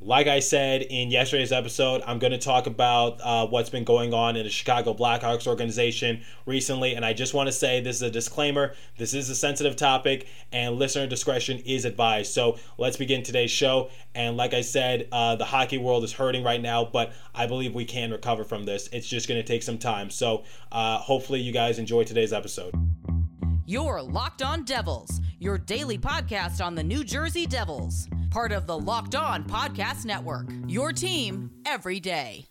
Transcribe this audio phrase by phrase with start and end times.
[0.00, 4.14] Like I said in yesterday's episode, I'm going to talk about uh, what's been going
[4.14, 6.94] on in the Chicago Blackhawks organization recently.
[6.94, 8.74] And I just want to say this is a disclaimer.
[8.96, 12.32] This is a sensitive topic, and listener discretion is advised.
[12.32, 13.90] So let's begin today's show.
[14.14, 17.74] And like I said, uh, the hockey world is hurting right now, but I believe
[17.74, 18.88] we can recover from this.
[18.92, 20.10] It's just going to take some time.
[20.10, 22.72] So uh, hopefully, you guys enjoy today's episode.
[23.66, 28.78] You're Locked On Devils, your daily podcast on the New Jersey Devils, part of the
[28.78, 30.48] Locked On Podcast Network.
[30.66, 32.46] Your team every day.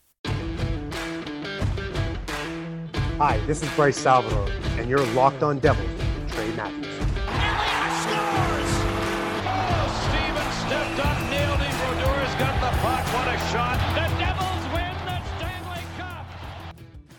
[3.18, 6.97] Hi, this is Bryce Salvador, and you're Locked On Devils with Trey Matthews.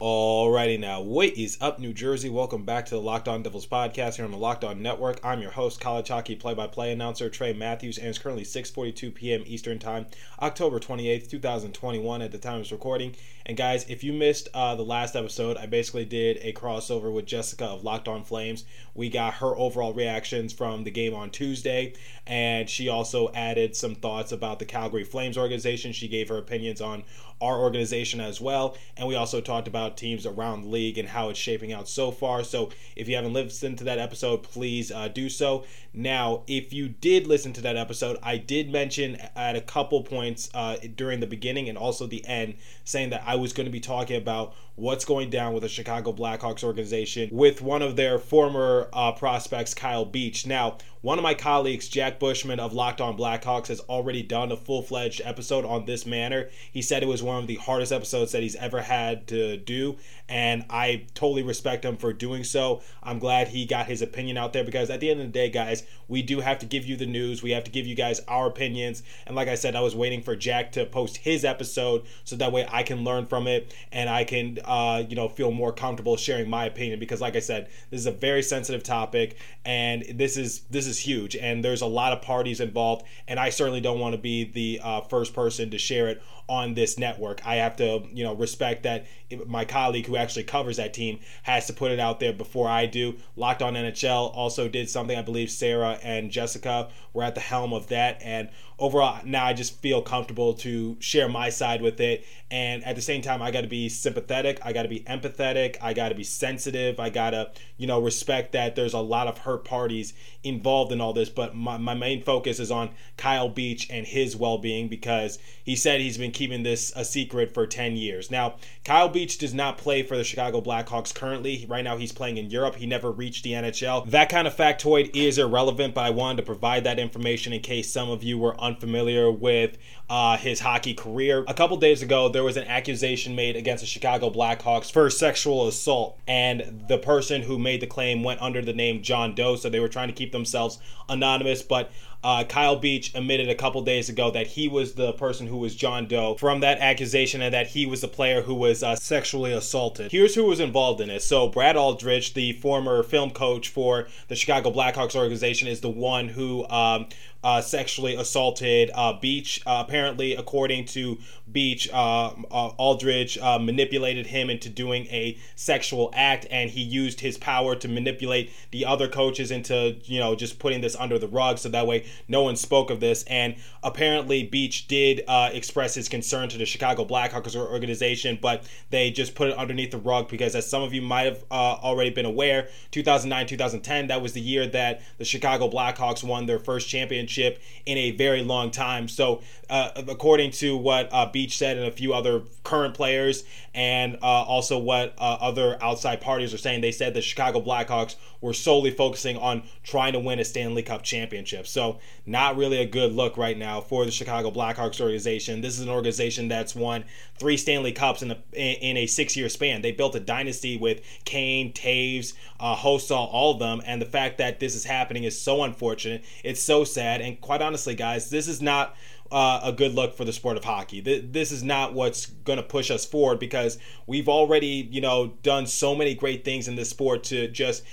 [0.00, 2.30] Alrighty now, what is up, New Jersey?
[2.30, 5.18] Welcome back to the Locked On Devils podcast here on the Locked On Network.
[5.24, 9.42] I'm your host, college hockey play-by-play announcer Trey Matthews, and it's currently 6:42 p.m.
[9.44, 10.06] Eastern Time,
[10.40, 13.16] October 28th, 2021, at the time of this recording.
[13.44, 17.26] And guys, if you missed uh, the last episode, I basically did a crossover with
[17.26, 18.66] Jessica of Locked On Flames.
[18.94, 23.96] We got her overall reactions from the game on Tuesday, and she also added some
[23.96, 25.92] thoughts about the Calgary Flames organization.
[25.92, 27.02] She gave her opinions on
[27.40, 31.28] our organization as well, and we also talked about teams around the league and how
[31.28, 32.44] it's shaping out so far.
[32.44, 35.64] So if you haven't listened to that episode, please uh, do so.
[35.92, 40.50] Now, if you did listen to that episode, I did mention at a couple points
[40.54, 43.80] uh, during the beginning and also the end saying that I was going to be
[43.80, 48.88] talking about what's going down with the Chicago Blackhawks organization with one of their former
[48.92, 50.46] uh, prospects, Kyle Beach.
[50.46, 54.56] Now, one of my colleagues, Jack Bushman of Locked On Blackhawks, has already done a
[54.56, 56.48] full fledged episode on this manner.
[56.70, 59.96] He said it was one of the hardest episodes that he's ever had to do,
[60.28, 62.82] and I totally respect him for doing so.
[63.02, 65.48] I'm glad he got his opinion out there because at the end of the day,
[65.48, 67.42] guys, we do have to give you the news.
[67.42, 69.02] We have to give you guys our opinions.
[69.26, 72.52] And like I said, I was waiting for Jack to post his episode so that
[72.52, 76.16] way I can learn from it and I can, uh, you know, feel more comfortable
[76.16, 80.36] sharing my opinion because, like I said, this is a very sensitive topic and this
[80.36, 83.98] is this is huge and there's a lot of parties involved and I certainly don't
[83.98, 87.46] want to be the uh, first person to share it on this network.
[87.46, 89.06] I have to, you know, respect that
[89.46, 92.86] my colleague who actually covers that team has to put it out there before I
[92.86, 93.16] do.
[93.36, 95.16] Locked on NHL also did something.
[95.16, 99.52] I believe Sarah and Jessica were at the helm of that, and overall, now I
[99.52, 102.24] just feel comfortable to share my side with it.
[102.50, 104.58] And at the same time, I got to be sympathetic.
[104.62, 105.76] I got to be empathetic.
[105.82, 106.98] I got to be sensitive.
[106.98, 111.00] I got to, you know, respect that there's a lot of hurt parties involved in
[111.00, 111.28] all this.
[111.28, 115.76] But my, my main focus is on Kyle Beach and his well being because he
[115.76, 118.30] said he's been keeping this a secret for 10 years.
[118.30, 121.66] Now, Kyle Beach does not play for the Chicago Blackhawks currently.
[121.68, 122.76] Right now, he's playing in Europe.
[122.76, 124.10] He never reached the NHL.
[124.10, 127.92] That kind of factoid is irrelevant, but I wanted to provide that information in case
[127.92, 131.44] some of you were unfamiliar with uh, his hockey career.
[131.48, 135.66] A couple days ago, there was an accusation made against the Chicago Blackhawks for sexual
[135.66, 139.68] assault, and the person who made the claim went under the name John Doe, so
[139.68, 140.78] they were trying to keep themselves
[141.08, 141.90] anonymous, but
[142.24, 145.76] uh, Kyle Beach admitted a couple days ago that he was the person who was
[145.76, 149.52] John Doe from that accusation and that he was the player who was uh, sexually
[149.52, 150.10] assaulted.
[150.10, 151.22] Here's who was involved in it.
[151.22, 156.28] So, Brad Aldrich, the former film coach for the Chicago Blackhawks organization, is the one
[156.28, 157.06] who um,
[157.44, 159.62] uh, sexually assaulted uh, Beach.
[159.64, 161.18] Uh, apparently, according to
[161.50, 167.20] Beach, uh, uh, Aldridge uh, manipulated him into doing a sexual act, and he used
[167.20, 171.28] his power to manipulate the other coaches into, you know, just putting this under the
[171.28, 173.24] rug, so that way no one spoke of this.
[173.24, 179.34] And apparently, Beach did express his concern to the Chicago Blackhawks organization, but they just
[179.34, 182.68] put it underneath the rug because, as some of you might have already been aware,
[182.90, 187.98] 2009, 2010, that was the year that the Chicago Blackhawks won their first championship in
[187.98, 189.08] a very long time.
[189.08, 193.44] So, uh, according to what uh, Beach said and a few other current players,
[193.74, 198.16] and uh, also what uh, other outside parties are saying, they said the Chicago Blackhawks
[198.40, 201.66] were solely focusing on trying to win a Stanley Cup championship.
[201.66, 205.60] So, not really a good look right now for the Chicago Blackhawks organization.
[205.60, 207.04] This is an organization that's won
[207.38, 209.82] three Stanley Cups in a in a six year span.
[209.82, 214.38] They built a dynasty with Kane, Toews, uh, Hossa, all of them, and the fact
[214.38, 216.24] that this is happening is so unfortunate.
[216.44, 218.96] It's so sad, and quite honestly, guys, this is not
[219.30, 221.00] uh, a good look for the sport of hockey.
[221.00, 225.66] This is not what's going to push us forward because we've already, you know, done
[225.66, 227.84] so many great things in this sport to just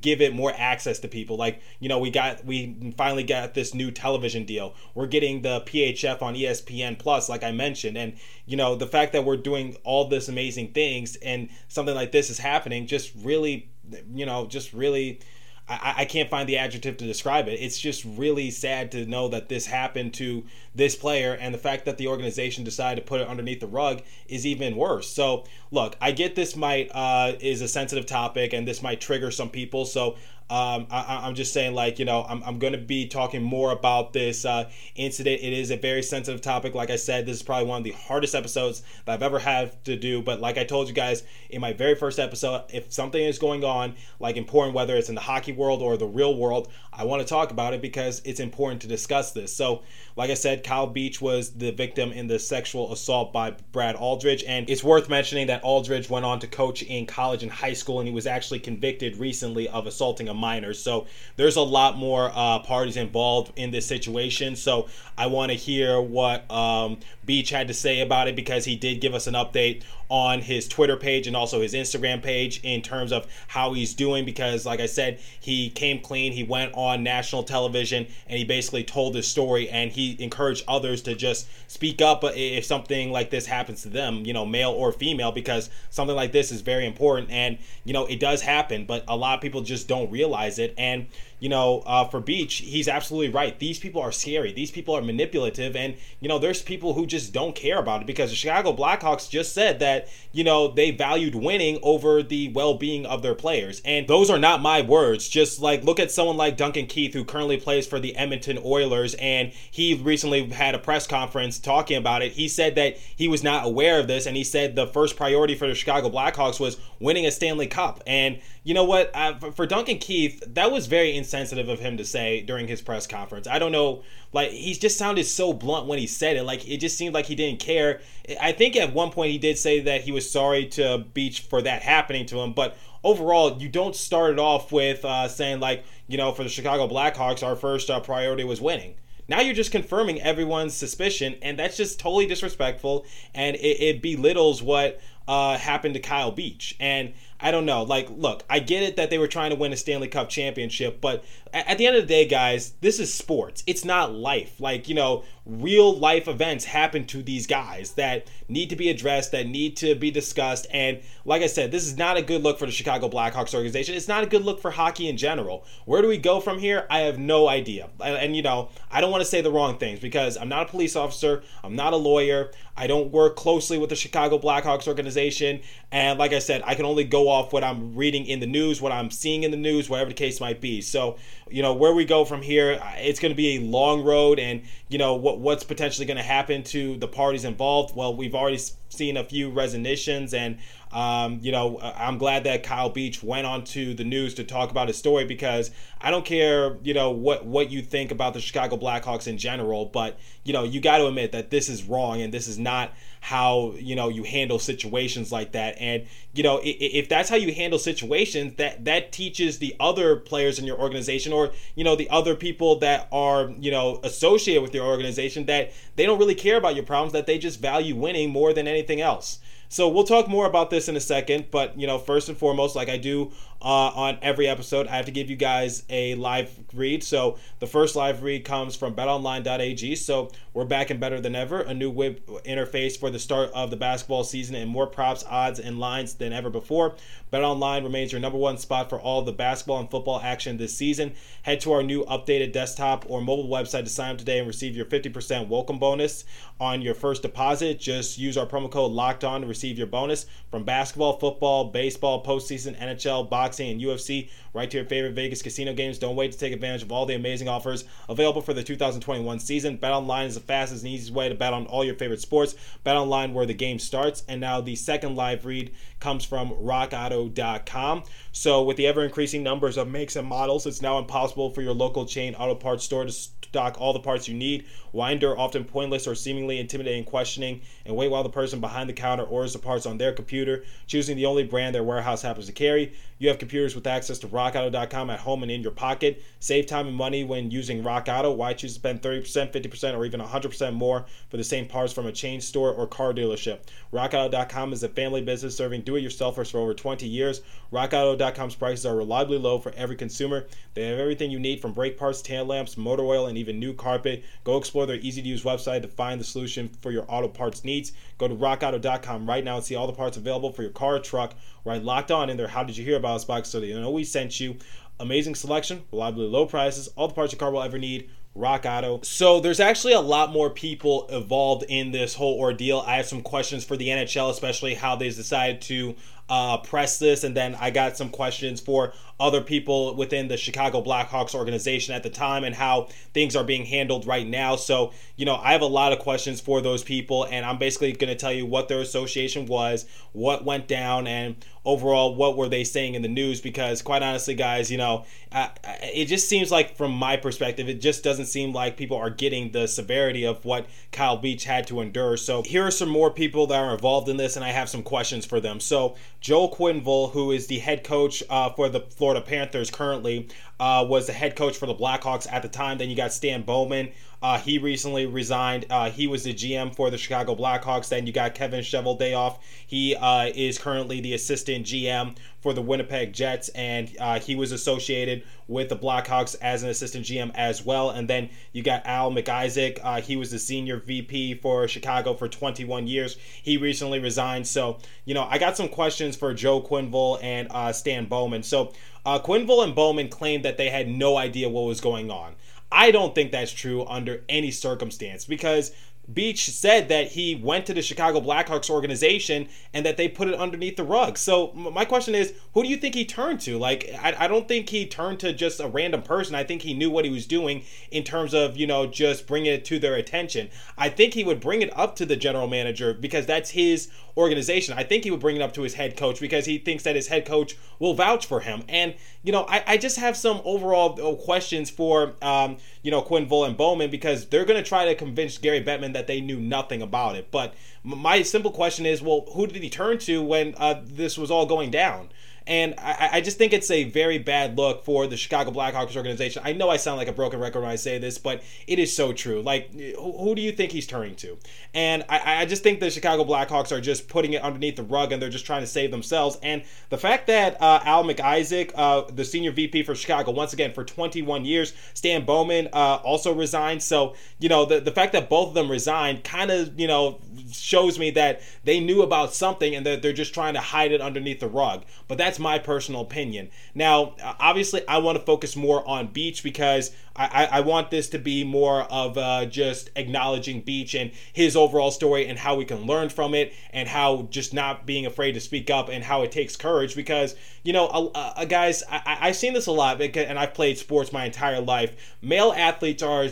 [0.00, 1.36] give it more access to people.
[1.36, 4.74] Like, you know, we got we finally got this new television deal.
[4.94, 8.14] We're getting the PHF on ESPN Plus, like I mentioned, and
[8.46, 12.30] you know, the fact that we're doing all this amazing things and something like this
[12.30, 13.70] is happening just really,
[14.12, 15.20] you know, just really
[15.68, 17.52] I, I can't find the adjective to describe it.
[17.52, 20.44] It's just really sad to know that this happened to
[20.74, 24.02] this player, and the fact that the organization decided to put it underneath the rug
[24.28, 25.08] is even worse.
[25.08, 29.30] So, look, I get this might uh, is a sensitive topic, and this might trigger
[29.30, 29.84] some people.
[29.84, 30.16] So
[30.50, 33.72] um, I, am just saying, like, you know, I'm, I'm going to be talking more
[33.72, 35.40] about this uh, incident.
[35.42, 36.74] It is a very sensitive topic.
[36.74, 39.82] Like I said, this is probably one of the hardest episodes that I've ever had
[39.86, 40.20] to do.
[40.20, 43.64] But like I told you guys in my very first episode, if something is going
[43.64, 47.22] on, like important, whether it's in the hockey world or the real world, I want
[47.22, 49.54] to talk about it because it's important to discuss this.
[49.56, 49.82] So,
[50.14, 54.44] like I said, Kyle Beach was the victim in the sexual assault by Brad Aldridge.
[54.44, 57.98] And it's worth mentioning that Aldridge went on to coach in college and high school,
[57.98, 60.74] and he was actually convicted recently of assaulting a minor.
[60.74, 64.56] So there's a lot more uh, parties involved in this situation.
[64.56, 68.76] So I want to hear what um, Beach had to say about it because he
[68.76, 72.82] did give us an update on his Twitter page and also his Instagram page in
[72.82, 74.24] terms of how he's doing.
[74.24, 76.32] Because, like I said, he came clean.
[76.32, 81.02] He went on national television and he basically told his story and he encouraged others
[81.02, 84.92] to just speak up if something like this happens to them, you know, male or
[84.92, 87.30] female, because something like this is very important.
[87.30, 90.74] And, you know, it does happen, but a lot of people just don't realize it.
[90.78, 91.06] And,
[91.44, 93.58] you know, uh, for Beach, he's absolutely right.
[93.58, 94.50] These people are scary.
[94.50, 98.06] These people are manipulative, and you know, there's people who just don't care about it
[98.06, 103.04] because the Chicago Blackhawks just said that you know they valued winning over the well-being
[103.04, 105.28] of their players, and those are not my words.
[105.28, 109.12] Just like look at someone like Duncan Keith, who currently plays for the Edmonton Oilers,
[109.16, 112.32] and he recently had a press conference talking about it.
[112.32, 115.56] He said that he was not aware of this, and he said the first priority
[115.56, 119.10] for the Chicago Blackhawks was winning a Stanley Cup, and you know what?
[119.14, 123.06] Uh, for Duncan Keith, that was very insensitive of him to say during his press
[123.06, 123.48] conference.
[123.48, 124.02] I don't know,
[124.32, 126.44] like he just sounded so blunt when he said it.
[126.44, 128.00] Like it just seemed like he didn't care.
[128.40, 131.60] I think at one point he did say that he was sorry to Beach for
[131.62, 135.84] that happening to him, but overall, you don't start it off with uh, saying like,
[136.06, 138.94] you know, for the Chicago Blackhawks, our first uh, priority was winning.
[139.26, 144.62] Now you're just confirming everyone's suspicion, and that's just totally disrespectful, and it, it belittles
[144.62, 146.76] what uh, happened to Kyle Beach.
[146.78, 147.82] And I don't know.
[147.82, 150.98] Like, look, I get it that they were trying to win a Stanley Cup championship,
[151.02, 151.22] but
[151.54, 153.62] at the end of the day, guys, this is sports.
[153.66, 154.60] It's not life.
[154.60, 159.30] Like, you know, real life events happen to these guys that need to be addressed,
[159.32, 160.66] that need to be discussed.
[160.72, 163.94] And like I said, this is not a good look for the Chicago Blackhawks organization.
[163.94, 165.64] It's not a good look for hockey in general.
[165.84, 166.86] Where do we go from here?
[166.90, 167.90] I have no idea.
[168.00, 170.68] And, and you know, I don't want to say the wrong things because I'm not
[170.68, 174.88] a police officer, I'm not a lawyer, I don't work closely with the Chicago Blackhawks
[174.88, 175.60] organization.
[175.92, 178.80] And like I said, I can only go off what I'm reading in the news,
[178.80, 180.80] what I'm seeing in the news, whatever the case might be.
[180.80, 181.16] So,
[181.50, 184.38] you know, where we go from here, uh, it's going to be a long road.
[184.38, 187.94] And, you know, what what's potentially going to happen to the parties involved?
[187.94, 190.58] Well, we've already seen a few resignations and
[190.94, 194.70] um, you know, I'm glad that Kyle Beach went on to the news to talk
[194.70, 198.40] about his story because I don't care, you know, what what you think about the
[198.40, 202.22] Chicago Blackhawks in general, but you know, you got to admit that this is wrong
[202.22, 205.74] and this is not how you know you handle situations like that.
[205.80, 210.14] And you know, if, if that's how you handle situations, that that teaches the other
[210.14, 214.62] players in your organization or you know the other people that are you know associated
[214.62, 217.96] with your organization that they don't really care about your problems, that they just value
[217.96, 219.40] winning more than anything else.
[219.68, 222.76] So we'll talk more about this in a second, but you know, first and foremost,
[222.76, 223.32] like I do
[223.64, 227.02] uh, on every episode, I have to give you guys a live read.
[227.02, 229.96] So the first live read comes from betonline.ag.
[229.96, 231.62] So we're back and better than ever.
[231.62, 235.58] A new web interface for the start of the basketball season and more props, odds,
[235.58, 236.94] and lines than ever before.
[237.32, 241.14] BetOnline remains your number one spot for all the basketball and football action this season.
[241.42, 244.76] Head to our new updated desktop or mobile website to sign up today and receive
[244.76, 246.26] your 50% welcome bonus
[246.60, 247.80] on your first deposit.
[247.80, 252.22] Just use our promo code Locked On to receive your bonus from basketball, football, baseball,
[252.22, 255.98] postseason, NHL, boxing boxing, and UFC right to your favorite Vegas casino games.
[255.98, 259.76] Don't wait to take advantage of all the amazing offers available for the 2021 season.
[259.76, 262.54] Bet online is the fastest and easiest way to bet on all your favorite sports.
[262.82, 264.24] Bet online where the game starts.
[264.28, 265.72] And now the second live read
[266.04, 268.02] comes from rockauto.com.
[268.30, 271.72] So with the ever increasing numbers of makes and models, it's now impossible for your
[271.72, 274.66] local chain auto parts store to stock all the parts you need.
[274.92, 279.24] Winder often pointless or seemingly intimidating questioning and wait while the person behind the counter
[279.24, 282.92] orders the parts on their computer, choosing the only brand their warehouse happens to carry.
[283.18, 286.22] You have computers with access to rockauto.com at home and in your pocket.
[286.40, 288.32] Save time and money when using Rock Auto.
[288.32, 292.06] Why choose to spend 30%, 50%, or even 100% more for the same parts from
[292.06, 293.60] a chain store or car dealership?
[293.92, 297.42] RockAuto.com is a family business serving do it yourselfers for over 20 years.
[297.72, 300.46] RockAuto.com's prices are reliably low for every consumer.
[300.74, 303.74] They have everything you need from brake parts, tail lamps, motor oil, and even new
[303.74, 304.24] carpet.
[304.44, 307.64] Go explore their easy to use website to find the solution for your auto parts
[307.64, 307.92] needs.
[308.18, 311.00] Go to rockauto.com right now and see all the parts available for your car or
[311.00, 311.34] truck
[311.64, 312.48] write locked on in their.
[312.48, 314.56] How did you hear about us box so they know we sent you.
[315.00, 318.10] Amazing selection, reliably low prices, all the parts your car will ever need.
[318.34, 319.00] Rock Auto.
[319.02, 322.82] So there's actually a lot more people involved in this whole ordeal.
[322.86, 325.94] I have some questions for the NHL, especially how they decided to
[326.28, 330.82] uh, press this, and then I got some questions for other people within the Chicago
[330.82, 334.56] Blackhawks organization at the time and how things are being handled right now.
[334.56, 337.92] So, you know, I have a lot of questions for those people, and I'm basically
[337.92, 342.48] going to tell you what their association was, what went down, and overall what were
[342.48, 343.40] they saying in the news.
[343.40, 345.48] Because, quite honestly, guys, you know, uh,
[345.82, 349.52] it just seems like, from my perspective, it just doesn't seem like people are getting
[349.52, 352.16] the severity of what Kyle Beach had to endure.
[352.16, 354.82] So, here are some more people that are involved in this, and I have some
[354.82, 355.60] questions for them.
[355.60, 360.26] So, Joel Quenneville, who is the head coach uh, for the Florida Panthers currently,
[360.60, 362.78] uh, was the head coach for the Blackhawks at the time.
[362.78, 363.90] Then you got Stan Bowman.
[364.24, 365.66] Uh, he recently resigned.
[365.68, 367.90] Uh, he was the GM for the Chicago Blackhawks.
[367.90, 369.38] Then you got Kevin Cheveldayoff.
[369.66, 374.50] He uh, is currently the assistant GM for the Winnipeg Jets, and uh, he was
[374.50, 377.90] associated with the Blackhawks as an assistant GM as well.
[377.90, 379.78] And then you got Al McIsaac.
[379.82, 383.18] Uh, he was the senior VP for Chicago for 21 years.
[383.42, 384.46] He recently resigned.
[384.46, 388.42] So, you know, I got some questions for Joe Quenneville and Stan Bowman.
[388.42, 388.72] So,
[389.06, 392.36] uh, Quenneville and Bowman claimed that they had no idea what was going on.
[392.70, 395.72] I don't think that's true under any circumstance because
[396.12, 400.34] Beach said that he went to the Chicago Blackhawks organization and that they put it
[400.34, 401.18] underneath the rug.
[401.18, 403.58] So my question is, who do you think he turned to?
[403.58, 406.34] Like, I, I don't think he turned to just a random person.
[406.34, 409.52] I think he knew what he was doing in terms of, you know, just bringing
[409.52, 410.50] it to their attention.
[410.78, 414.78] I think he would bring it up to the general manager because that's his organization.
[414.78, 416.94] I think he would bring it up to his head coach because he thinks that
[416.94, 418.62] his head coach will vouch for him.
[418.68, 418.94] And,
[419.24, 423.24] you know, I, I just have some overall uh, questions for, um, you know, Quinn
[423.24, 426.38] Quenneville and Bowman because they're going to try to convince Gary Bettman that they knew
[426.38, 427.30] nothing about it.
[427.30, 431.30] But my simple question is, well, who did he turn to when uh, this was
[431.30, 432.10] all going down?
[432.46, 436.42] And I, I, just think it's a very bad look for the Chicago Blackhawks organization.
[436.44, 438.94] I know I sound like a broken record when I say this, but it is
[438.94, 439.40] so true.
[439.40, 441.38] Like, who, who do you think he's turning to?
[441.72, 445.10] And I, I, just think the Chicago Blackhawks are just putting it underneath the rug
[445.12, 446.38] and they're just trying to save themselves.
[446.42, 450.74] And the fact that uh, Al McIsaac, uh, the senior VP for Chicago, once again
[450.74, 453.82] for 21 years, Stan Bowman uh, also resigned.
[453.82, 457.20] So, you know, the, the fact that both of them resigned kind of, you know,
[457.50, 461.00] shows me that they knew about something and that they're just trying to hide it
[461.00, 461.84] underneath the rug.
[462.08, 463.50] But that's my personal opinion.
[463.74, 468.18] Now, obviously, I want to focus more on Beach because I, I want this to
[468.18, 472.86] be more of uh, just acknowledging Beach and his overall story and how we can
[472.86, 476.32] learn from it and how just not being afraid to speak up and how it
[476.32, 480.26] takes courage because, you know, uh, uh, guys, I, I've seen this a lot because,
[480.26, 482.16] and I've played sports my entire life.
[482.20, 483.28] Male athletes are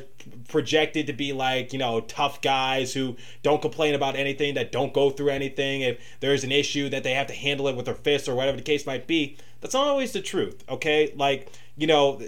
[0.49, 4.93] projected to be like you know tough guys who don't complain about anything that don't
[4.93, 5.83] go through anything.
[5.83, 8.57] If there's an issue that they have to handle it with their fists or whatever
[8.57, 11.13] the case might be that's not always the truth okay?
[11.17, 12.21] Like you know,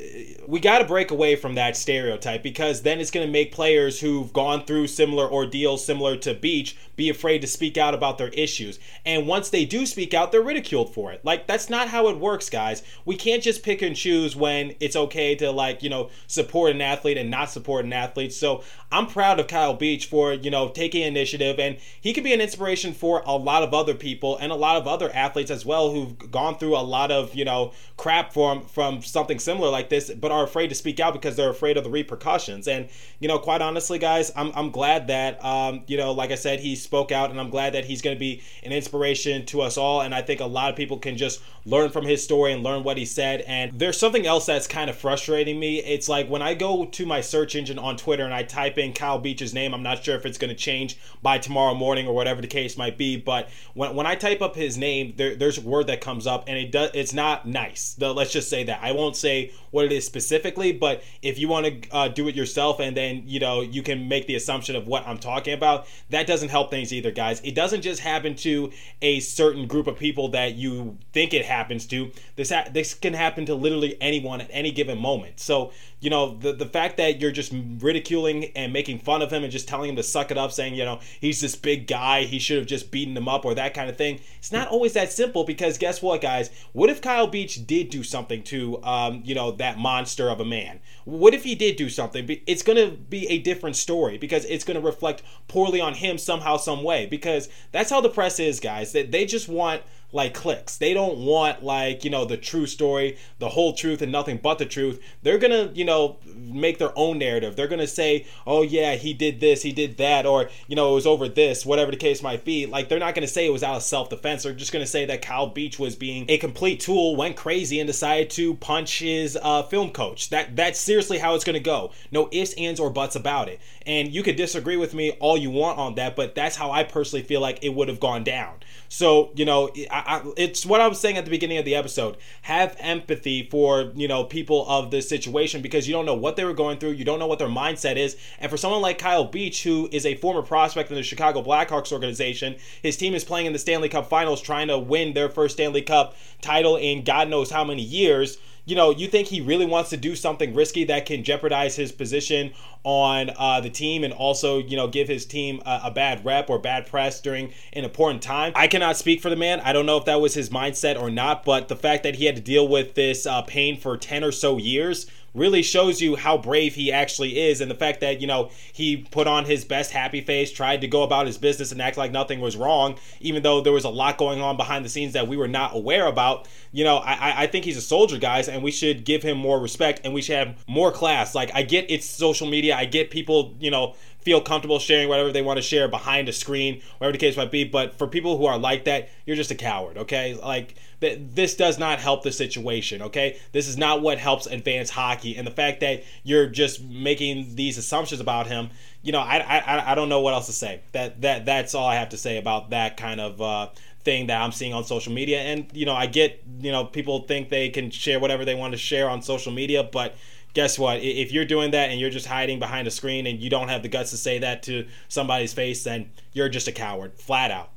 [0.49, 4.01] we got to break away from that stereotype because then it's going to make players
[4.01, 8.29] who've gone through similar ordeals similar to Beach be afraid to speak out about their
[8.29, 8.79] issues.
[9.05, 11.25] And once they do speak out, they're ridiculed for it.
[11.25, 12.83] Like, that's not how it works, guys.
[13.05, 16.81] We can't just pick and choose when it's okay to, like, you know, support an
[16.81, 18.33] athlete and not support an athlete.
[18.33, 21.59] So I'm proud of Kyle Beach for, you know, taking initiative.
[21.59, 24.77] And he could be an inspiration for a lot of other people and a lot
[24.77, 28.65] of other athletes as well who've gone through a lot of, you know, crap from,
[28.67, 31.77] from something something similar like this, but are afraid to speak out because they're afraid
[31.77, 32.69] of the repercussions.
[32.69, 32.89] And
[33.21, 36.61] you know, quite honestly, guys, I'm I'm glad that um, you know, like I said,
[36.61, 39.77] he spoke out, and I'm glad that he's going to be an inspiration to us
[39.77, 40.03] all.
[40.03, 42.85] And I think a lot of people can just learn from his story and learn
[42.85, 43.41] what he said.
[43.43, 45.79] And there's something else that's kind of frustrating me.
[45.79, 48.93] It's like when I go to my search engine on Twitter and I type in
[48.93, 52.15] Kyle Beach's name, I'm not sure if it's going to change by tomorrow morning or
[52.15, 53.17] whatever the case might be.
[53.17, 56.45] But when, when I type up his name, there, there's a word that comes up,
[56.47, 56.91] and it does.
[56.93, 57.95] It's not nice.
[57.95, 61.49] The, let's just say that I won't say what it is specifically, but if you
[61.49, 64.77] want to uh, do it yourself and then you know you can make the assumption
[64.77, 67.41] of what I'm talking about, that doesn't help things either, guys.
[67.43, 68.71] It doesn't just happen to
[69.03, 72.13] a certain group of people that you think it happens to.
[72.37, 75.41] This ha- this can happen to literally anyone at any given moment.
[75.41, 75.73] So
[76.05, 79.51] you know the the fact that you're just ridiculing and making fun of him and
[79.51, 82.39] just telling him to suck it up, saying you know he's this big guy, he
[82.39, 84.21] should have just beaten him up or that kind of thing.
[84.37, 86.51] It's not always that simple because guess what, guys?
[86.73, 90.45] What if Kyle Beach did do something to um, you know that monster of a
[90.45, 90.81] man?
[91.07, 92.29] What if he did do something?
[92.47, 96.19] It's going to be a different story because it's going to reflect poorly on him
[96.19, 97.07] somehow, some way.
[97.07, 98.93] Because that's how the press is, guys.
[98.93, 99.83] That they just want
[100.15, 100.79] like clicks.
[100.79, 104.59] They don't want like, you know, the true story, the whole truth and nothing but
[104.59, 105.03] the truth.
[105.23, 107.57] They're going to, you know, make their own narrative.
[107.57, 110.93] They're going to say, "Oh yeah, he did this, he did that," or, you know,
[110.93, 112.67] it was over this, whatever the case might be.
[112.67, 114.45] Like they're not going to say it was out of self-defense.
[114.45, 117.81] They're just going to say that Kyle Beach was being a complete tool, went crazy
[117.81, 120.31] and decided to punch his uh, film coach.
[120.31, 121.91] That that's seriously how it's going to go.
[122.13, 123.61] No ifs, ands or buts about it.
[123.85, 126.85] And you could disagree with me all you want on that, but that's how I
[126.85, 128.55] personally feel like it would have gone down.
[128.95, 131.75] So, you know, I, I, it's what I was saying at the beginning of the
[131.75, 132.17] episode.
[132.43, 136.45] Have empathy for, you know, people of this situation because you don't know what they
[136.45, 136.91] were going through.
[136.91, 138.17] You don't know what their mindset is.
[138.39, 141.91] And for someone like Kyle Beach, who is a former prospect in the Chicago Blackhawks
[141.91, 145.55] organization, his team is playing in the Stanley Cup finals trying to win their first
[145.55, 149.67] Stanley Cup title in God knows how many years you know, you think he really
[149.67, 152.53] wants to do something risky that can jeopardize his position
[152.83, 156.51] on uh, the team and also, you know, give his team a, a, bad rep
[156.51, 158.53] or bad press during an important time.
[158.55, 159.61] I cannot speak for the man.
[159.61, 162.25] I don't know if that was his mindset or not, but the fact that he
[162.25, 166.17] had to deal with this uh, pain for 10 or so years really shows you
[166.17, 169.65] how brave he actually is and the fact that you know he put on his
[169.65, 172.97] best happy face tried to go about his business and act like nothing was wrong
[173.21, 175.75] even though there was a lot going on behind the scenes that we were not
[175.75, 176.49] aware about.
[176.73, 179.61] You know i i think he's a soldier guys and we should give him more
[179.61, 181.35] respect and we should have more class.
[181.35, 182.77] Like i get it's social media.
[182.77, 186.33] I get people you know feel comfortable sharing whatever they want to share behind a
[186.33, 187.65] screen, whatever the case might be.
[187.65, 190.35] But for people who are like that, you're just a coward, okay?
[190.35, 193.39] Like, th- this does not help the situation, okay?
[193.53, 195.37] This is not what helps advance hockey.
[195.37, 198.71] And the fact that you're just making these assumptions about him,
[199.03, 200.81] you know, I, I, I don't know what else to say.
[200.93, 203.41] That, that That's all I have to say about that kind of.
[203.41, 203.69] Uh,
[204.05, 205.41] thing that I'm seeing on social media.
[205.41, 208.73] And, you know, I get, you know, people think they can share whatever they want
[208.73, 210.15] to share on social media, but
[210.55, 211.03] guess what?
[211.03, 213.83] If you're doing that and you're just hiding behind a screen and you don't have
[213.83, 217.74] the guts to say that to somebody's face, then you're just a coward, flat out.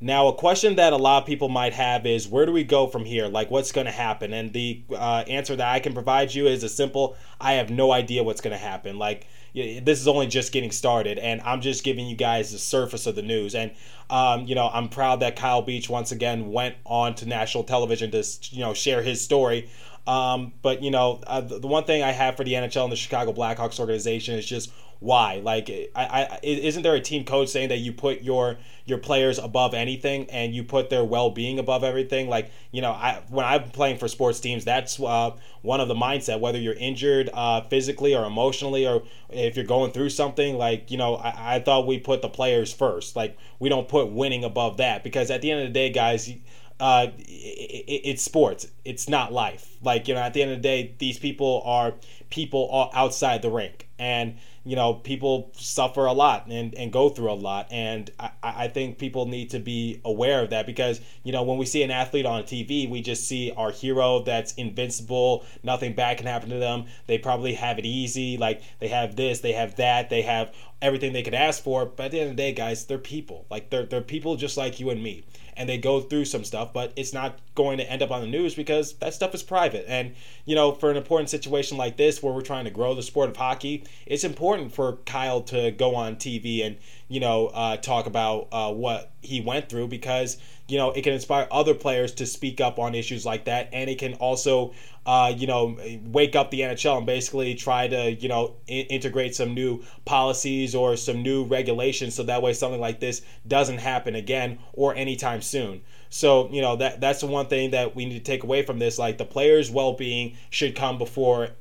[0.00, 2.86] Now, a question that a lot of people might have is where do we go
[2.86, 3.26] from here?
[3.26, 4.32] Like, what's going to happen?
[4.32, 7.90] And the uh, answer that I can provide you is a simple I have no
[7.90, 8.98] idea what's going to happen.
[8.98, 13.06] Like, this is only just getting started, and I'm just giving you guys the surface
[13.06, 13.56] of the news.
[13.56, 13.72] And,
[14.08, 18.10] um, you know, I'm proud that Kyle Beach once again went on to national television
[18.12, 19.68] to, you know, share his story.
[20.06, 22.96] Um, but, you know, uh, the one thing I have for the NHL and the
[22.96, 25.40] Chicago Blackhawks organization is just why?
[25.42, 29.38] Like, I, I isn't there a team coach saying that you put your your players
[29.38, 32.28] above anything and you put their well being above everything?
[32.28, 35.94] Like, you know, I when I'm playing for sports teams, that's uh, one of the
[35.94, 36.40] mindset.
[36.40, 40.96] Whether you're injured uh, physically or emotionally, or if you're going through something, like you
[40.96, 43.14] know, I, I thought we put the players first.
[43.14, 46.32] Like, we don't put winning above that because at the end of the day, guys
[46.80, 48.66] uh, it, it's sports.
[48.84, 49.76] It's not life.
[49.82, 51.94] Like you know, at the end of the day, these people are
[52.30, 54.36] people outside the rink, and
[54.68, 57.68] you know, people suffer a lot and, and go through a lot.
[57.70, 61.56] And I, I think people need to be aware of that because, you know, when
[61.56, 66.18] we see an athlete on TV, we just see our hero that's invincible, nothing bad
[66.18, 66.84] can happen to them.
[67.06, 68.36] They probably have it easy.
[68.36, 71.86] Like they have this, they have that, they have everything they could ask for.
[71.86, 73.46] But at the end of the day, guys, they're people.
[73.50, 75.24] Like they're, they're people just like you and me
[75.58, 78.28] and they go through some stuff, but it's not going to end up on the
[78.28, 79.84] news because that stuff is private.
[79.88, 80.14] And,
[80.46, 83.28] you know, for an important situation like this where we're trying to grow the sport
[83.28, 86.76] of hockey, it's important for Kyle to go on TV and,
[87.08, 90.38] you know, uh, talk about uh, what he went through because,
[90.68, 93.70] you know, it can inspire other players to speak up on issues like that.
[93.72, 94.72] And it can also
[95.08, 99.34] uh, you know, wake up the NHL and basically try to, you know, I- integrate
[99.34, 104.14] some new policies or some new regulations so that way something like this doesn't happen
[104.14, 105.80] again or anytime soon.
[106.10, 108.78] So, you know, that that's the one thing that we need to take away from
[108.78, 108.98] this.
[108.98, 111.52] Like the players' well-being should come before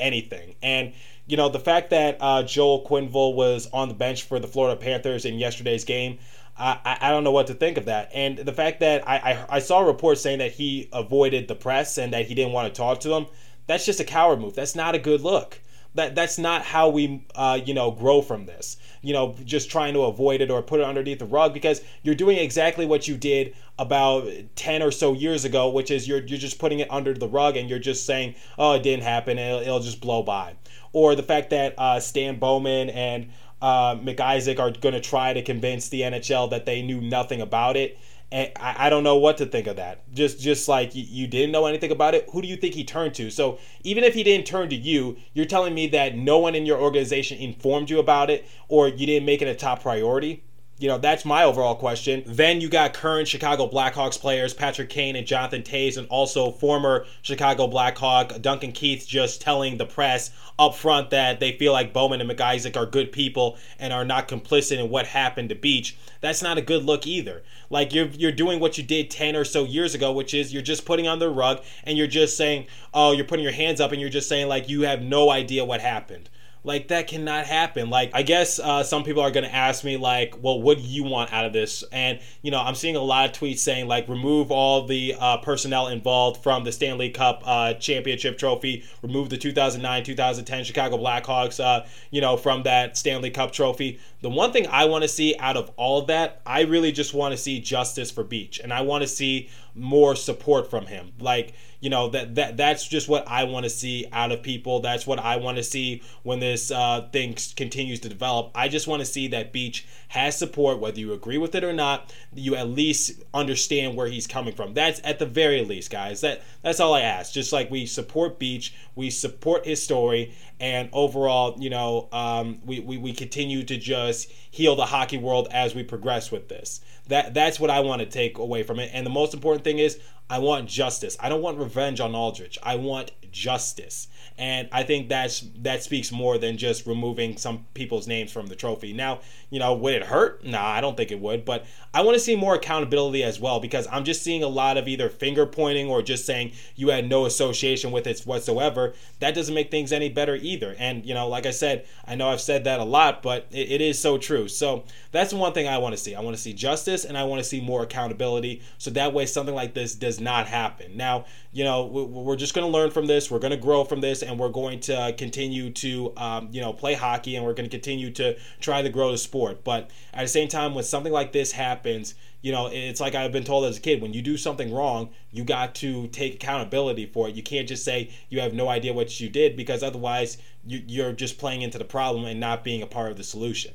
[0.00, 0.56] anything.
[0.60, 0.92] And
[1.28, 4.80] you know, the fact that uh, Joel Quenneville was on the bench for the Florida
[4.80, 6.18] Panthers in yesterday's game,
[6.58, 8.10] I, I don't know what to think of that.
[8.12, 11.98] And the fact that I, I, I saw reports saying that he avoided the press
[11.98, 13.26] and that he didn't want to talk to them,
[13.66, 14.54] that's just a coward move.
[14.54, 15.60] That's not a good look.
[15.94, 18.76] That that's not how we uh, you know grow from this.
[19.00, 22.14] You know, just trying to avoid it or put it underneath the rug because you're
[22.14, 26.38] doing exactly what you did about 10 or so years ago, which is you're you're
[26.38, 29.38] just putting it under the rug and you're just saying, "Oh, it didn't happen.
[29.38, 30.56] It'll, it'll just blow by."
[30.92, 35.42] Or the fact that uh, Stan Bowman and uh, McIsaac are going to try to
[35.42, 37.98] convince the NHL that they knew nothing about it.
[38.30, 40.12] And I, I don't know what to think of that.
[40.12, 42.84] Just just like you, you didn't know anything about it, who do you think he
[42.84, 43.30] turned to?
[43.30, 46.66] So even if he didn't turn to you, you're telling me that no one in
[46.66, 50.44] your organization informed you about it or you didn't make it a top priority?
[50.78, 52.22] You know, that's my overall question.
[52.24, 57.04] Then you got current Chicago Blackhawks players, Patrick Kane and Jonathan Toews, and also former
[57.20, 62.20] Chicago Blackhawk Duncan Keith just telling the press up front that they feel like Bowman
[62.20, 65.96] and McIsaac are good people and are not complicit in what happened to Beach.
[66.20, 67.42] That's not a good look either.
[67.70, 70.62] Like you're you're doing what you did 10 or so years ago, which is you're
[70.62, 73.90] just putting on the rug and you're just saying, "Oh, you're putting your hands up
[73.90, 76.28] and you're just saying like you have no idea what happened."
[76.64, 77.90] Like that cannot happen.
[77.90, 81.04] Like I guess uh, some people are gonna ask me like, well, what do you
[81.04, 81.84] want out of this?
[81.92, 85.38] And you know, I'm seeing a lot of tweets saying like, remove all the uh,
[85.38, 91.86] personnel involved from the Stanley Cup uh, championship trophy, remove the 2009-2010 Chicago Blackhawks, uh,
[92.10, 94.00] you know, from that Stanley Cup trophy.
[94.20, 97.14] The one thing I want to see out of all of that, I really just
[97.14, 101.12] want to see justice for Beach, and I want to see more support from him.
[101.20, 104.80] Like you know that that that's just what I want to see out of people.
[104.80, 108.50] That's what I want to see when this uh, thing continues to develop.
[108.54, 111.72] I just want to see that Beach has support, whether you agree with it or
[111.72, 112.12] not.
[112.34, 114.74] You at least understand where he's coming from.
[114.74, 116.20] That's at the very least, guys.
[116.22, 117.32] That that's all I ask.
[117.32, 122.80] Just like we support Beach, we support his story, and overall, you know, um, we,
[122.80, 126.80] we we continue to just heal the hockey world as we progress with this.
[127.06, 128.90] That that's what I want to take away from it.
[128.92, 131.16] And the most important thing is I want justice.
[131.20, 132.58] I don't want revenge on Aldrich.
[132.62, 134.08] I want justice.
[134.36, 138.54] And I think that's that speaks more than just removing some people's names from the
[138.54, 138.92] trophy.
[138.92, 140.44] Now, you know, would it hurt?
[140.44, 143.58] Nah, I don't think it would, but I want to see more accountability as well
[143.58, 147.08] because I'm just seeing a lot of either finger pointing or just saying you had
[147.08, 148.94] no association with it whatsoever.
[149.18, 150.76] That doesn't make things any better either.
[150.78, 153.72] And, you know, like I said, I know I've said that a lot, but it,
[153.72, 154.46] it is so true.
[154.46, 156.14] So that's one thing I want to see.
[156.14, 159.26] I want to see justice and I want to see more accountability so that way
[159.26, 160.96] something like this does not happen.
[160.96, 163.30] Now, you know, we're just going to learn from this.
[163.30, 166.72] We're going to grow from this, and we're going to continue to, um, you know,
[166.72, 169.64] play hockey, and we're going to continue to try to grow the sport.
[169.64, 173.32] But at the same time, when something like this happens, you know, it's like I've
[173.32, 177.06] been told as a kid when you do something wrong, you got to take accountability
[177.06, 177.34] for it.
[177.34, 181.38] You can't just say you have no idea what you did because otherwise you're just
[181.38, 183.72] playing into the problem and not being a part of the solution.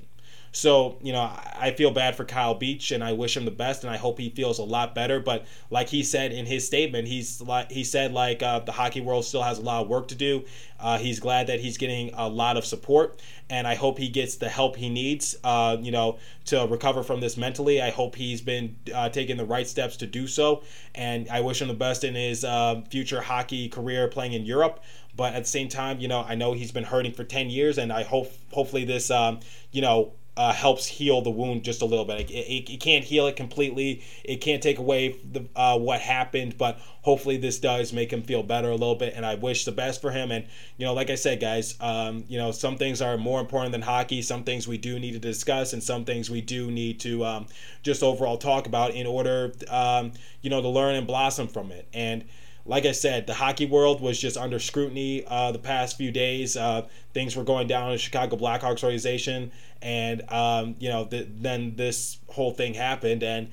[0.56, 3.84] So, you know, I feel bad for Kyle Beach and I wish him the best
[3.84, 5.20] and I hope he feels a lot better.
[5.20, 9.02] But like he said in his statement, he's like he said like uh, the hockey
[9.02, 10.46] world still has a lot of work to do.
[10.80, 14.36] Uh, he's glad that he's getting a lot of support and I hope he gets
[14.36, 17.82] the help he needs, uh, you know, to recover from this mentally.
[17.82, 20.62] I hope he's been uh, taking the right steps to do so.
[20.94, 24.84] And I wish him the best in his uh, future hockey career playing in Europe.
[25.16, 27.80] But at the same time, you know, I know he's been hurting for 10 years
[27.80, 29.40] and I hope hopefully this, um,
[29.72, 32.32] you know, uh, helps heal the wound just a little bit.
[32.32, 34.04] It, it, it, can't heal it completely.
[34.24, 38.42] It can't take away the, uh, what happened, but hopefully this does make him feel
[38.42, 39.14] better a little bit.
[39.16, 40.32] And I wish the best for him.
[40.32, 40.46] And
[40.78, 43.84] you know, like I said, guys, um, you know, some things are more important than
[43.84, 44.24] hockey.
[44.24, 47.46] Some things we do need to discuss, and some things we do need to um,
[47.84, 51.88] just overall talk about in order, um, you know, to learn and blossom from it.
[51.94, 52.24] And
[52.66, 56.56] like I said, the hockey world was just under scrutiny uh, the past few days.
[56.56, 61.28] Uh, things were going down in the Chicago Blackhawks organization, and um, you know, th-
[61.30, 63.50] then this whole thing happened, and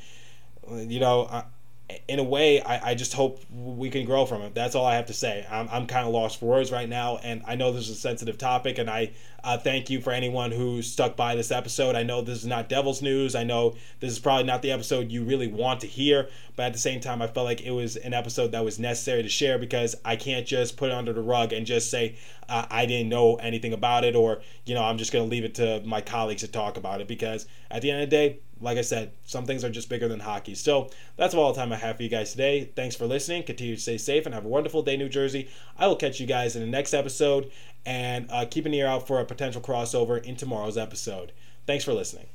[0.71, 1.45] you know,
[2.09, 4.55] in a way, I, I just hope we can grow from it.
[4.55, 5.47] That's all I have to say.
[5.51, 8.01] I'm, I'm kind of lost for words right now, and I know this is a
[8.01, 11.97] sensitive topic, and I uh, thank you for anyone who stuck by this episode.
[11.97, 13.35] I know this is not Devil's News.
[13.35, 16.73] I know this is probably not the episode you really want to hear, but at
[16.73, 19.59] the same time, I felt like it was an episode that was necessary to share
[19.59, 22.17] because I can't just put it under the rug and just say
[22.49, 25.45] uh, I didn't know anything about it, or you know, I'm just going to leave
[25.45, 28.39] it to my colleagues to talk about it because at the end of the day,
[28.61, 30.55] like I said, some things are just bigger than hockey.
[30.55, 32.71] So that's all the time I have for you guys today.
[32.77, 33.43] Thanks for listening.
[33.43, 35.49] Continue to stay safe and have a wonderful day, New Jersey.
[35.79, 37.51] I will catch you guys in the next episode
[37.87, 41.33] and uh, keep an ear out for a potential crossover in tomorrow's episode.
[41.67, 42.27] Thanks for listening.